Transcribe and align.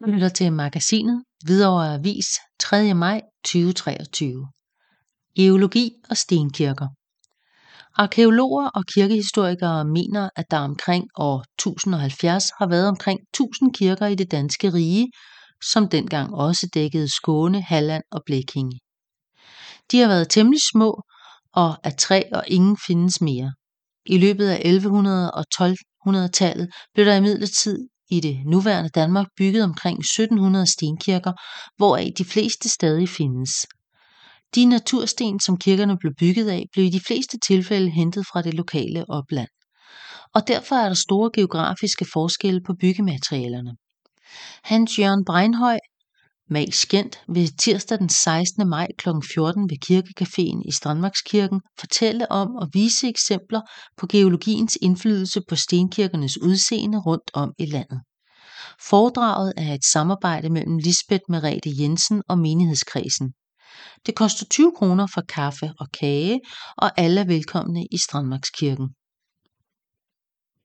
Du 0.00 0.10
lytter 0.10 0.28
til 0.28 0.52
magasinet 0.52 1.24
Hvidovre 1.44 1.94
Avis 1.94 2.26
3. 2.60 2.94
maj 2.94 3.20
2023. 3.44 4.48
Geologi 5.36 5.92
og 6.10 6.16
stenkirker. 6.16 6.88
Arkæologer 7.94 8.68
og 8.68 8.84
kirkehistorikere 8.94 9.84
mener, 9.84 10.30
at 10.36 10.44
der 10.50 10.58
omkring 10.58 11.04
år 11.18 11.44
1070 11.58 12.44
har 12.58 12.66
været 12.66 12.88
omkring 12.88 13.20
1000 13.20 13.74
kirker 13.74 14.06
i 14.06 14.14
det 14.14 14.30
danske 14.30 14.72
rige, 14.72 15.10
som 15.72 15.88
dengang 15.88 16.34
også 16.34 16.68
dækkede 16.74 17.14
Skåne, 17.16 17.62
Halland 17.62 18.04
og 18.10 18.22
Blekinge. 18.26 18.78
De 19.90 19.98
har 20.00 20.08
været 20.08 20.30
temmelig 20.30 20.60
små 20.72 21.02
og 21.52 21.86
af 21.86 21.96
træ, 21.98 22.22
og 22.32 22.44
ingen 22.46 22.76
findes 22.86 23.20
mere. 23.20 23.52
I 24.06 24.18
løbet 24.18 24.46
af 24.48 24.60
1100 24.64 25.30
og 25.30 25.44
1200-tallet 25.54 26.68
blev 26.94 27.06
der 27.06 27.16
imidlertid 27.16 27.88
i 28.10 28.20
det 28.20 28.38
nuværende 28.46 28.90
Danmark 28.90 29.26
bygget 29.38 29.64
omkring 29.64 29.98
1700 29.98 30.66
stenkirker, 30.66 31.32
hvoraf 31.76 32.12
de 32.18 32.24
fleste 32.24 32.68
stadig 32.68 33.08
findes. 33.08 33.66
De 34.54 34.64
natursten, 34.64 35.40
som 35.40 35.58
kirkerne 35.58 35.98
blev 35.98 36.12
bygget 36.18 36.48
af, 36.48 36.64
blev 36.72 36.84
i 36.84 36.90
de 36.90 37.00
fleste 37.00 37.38
tilfælde 37.38 37.90
hentet 37.90 38.26
fra 38.26 38.42
det 38.42 38.54
lokale 38.54 39.04
opland. 39.10 39.48
Og 40.34 40.48
derfor 40.48 40.76
er 40.76 40.88
der 40.88 40.94
store 40.94 41.30
geografiske 41.34 42.06
forskelle 42.12 42.60
på 42.66 42.74
byggematerialerne. 42.80 43.76
Hans 44.64 44.98
Jørgen 44.98 45.24
Breinhøj, 45.24 45.78
Mal 46.50 46.72
Skjent, 46.72 47.20
vil 47.28 47.56
tirsdag 47.56 47.98
den 47.98 48.08
16. 48.08 48.68
maj 48.68 48.86
kl. 48.98 49.08
14 49.34 49.70
ved 49.70 49.76
Kirkecaféen 49.86 50.68
i 50.68 50.72
Strandmarkskirken 50.72 51.60
fortælle 51.80 52.32
om 52.32 52.48
og 52.56 52.68
vise 52.72 53.08
eksempler 53.08 53.60
på 53.96 54.06
geologiens 54.06 54.78
indflydelse 54.82 55.40
på 55.48 55.56
stenkirkernes 55.56 56.42
udseende 56.42 56.98
rundt 56.98 57.30
om 57.34 57.52
i 57.58 57.66
landet. 57.66 58.00
Foredraget 58.80 59.52
er 59.56 59.74
et 59.74 59.84
samarbejde 59.84 60.50
mellem 60.50 60.78
Lisbeth 60.78 61.22
Merete 61.28 61.70
Jensen 61.80 62.22
og 62.28 62.38
menighedskredsen. 62.38 63.32
Det 64.06 64.14
koster 64.14 64.46
20 64.50 64.72
kroner 64.76 65.06
for 65.14 65.22
kaffe 65.28 65.72
og 65.80 65.86
kage, 66.00 66.40
og 66.76 67.00
alle 67.00 67.20
er 67.20 67.26
velkomne 67.26 67.86
i 67.90 67.98
Strandmarkskirken. 67.98 68.88